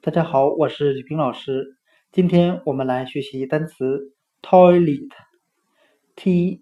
[0.00, 1.76] 大家好，我是李平老师。
[2.12, 5.10] 今天我们来学习单词 toilet，t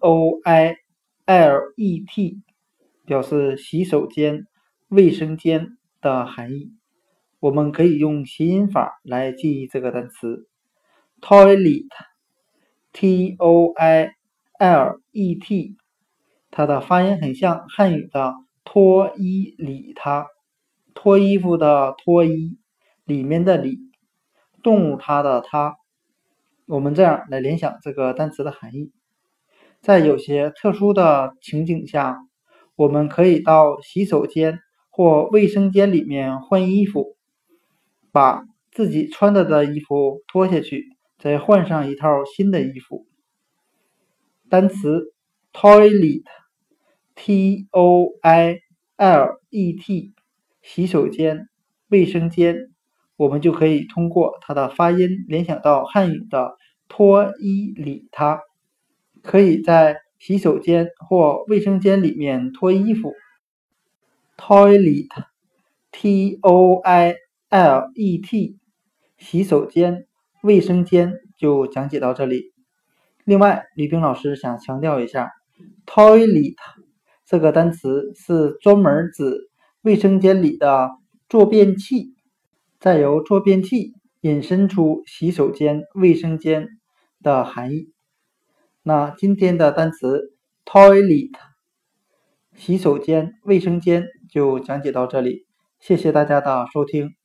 [0.01, 0.79] o i
[1.27, 2.41] l e t，
[3.05, 4.47] 表示洗手间、
[4.89, 6.73] 卫生间的含义。
[7.39, 10.49] 我们可以用谐音法来记忆这个单词
[11.21, 11.77] toilet，t
[13.37, 14.15] o i
[14.59, 15.77] l e t，
[16.51, 18.33] 它的发音很像汉语的
[18.65, 20.27] 脱衣理他，
[20.95, 22.57] 脱衣服的脱衣。
[23.07, 23.79] 里面的里，
[24.65, 25.77] 动物它的它，
[26.67, 28.93] 我们这样来联想这个单词的含义。
[29.81, 32.19] 在有些特殊的情景下，
[32.75, 34.59] 我们可以到洗手间
[34.91, 37.17] 或卫生间里面换衣服，
[38.11, 38.43] 把
[38.73, 43.07] 自己穿着的衣服脱下去，再换上一套新的衣服。
[44.51, 45.15] 单词
[45.53, 46.25] toilet，t
[47.71, 48.59] o i
[48.97, 50.13] l e t，
[50.61, 51.49] 洗手间、
[51.89, 52.73] 卫生间。
[53.17, 56.57] 我们就可以通过它的发音联想到汉语的
[56.89, 58.41] 脱衣理他，
[59.23, 63.13] 可以在洗手间或卫生间里面脱衣服。
[64.37, 67.15] Toilet，t o i
[67.49, 68.59] l e t，
[69.17, 70.07] 洗手间、
[70.43, 72.53] 卫生间就讲解到这里。
[73.25, 75.33] 另外，吕冰老师想强调一下
[75.87, 76.57] ，toilet
[77.25, 79.49] 这个单词是专门指
[79.81, 80.91] 卫生间里的
[81.31, 82.15] 坐便器。
[82.87, 86.69] 再由坐便器引申出洗手间、卫生间
[87.21, 87.93] 的含义。
[88.85, 91.33] 那今天的单词 toilet
[92.55, 95.47] 洗手间、卫生间就讲解到这里，
[95.81, 97.17] 谢谢大家的收听。